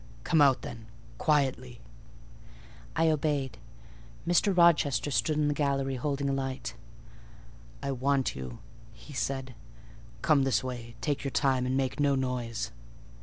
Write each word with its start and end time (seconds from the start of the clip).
"Come 0.23 0.41
out, 0.41 0.63
then, 0.63 0.87
quietly." 1.19 1.79
I 2.95 3.11
obeyed. 3.11 3.59
Mr. 4.27 4.57
Rochester 4.57 5.11
stood 5.11 5.37
in 5.37 5.47
the 5.47 5.53
gallery 5.53 5.93
holding 5.97 6.27
a 6.27 6.33
light. 6.33 6.73
"I 7.83 7.91
want 7.91 8.35
you," 8.35 8.57
he 8.93 9.13
said: 9.13 9.53
"come 10.23 10.41
this 10.41 10.63
way: 10.63 10.95
take 11.01 11.23
your 11.23 11.29
time, 11.29 11.67
and 11.67 11.77
make 11.77 11.99
no 11.99 12.15
noise." 12.15 12.71